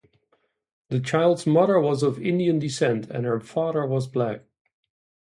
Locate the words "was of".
1.79-2.19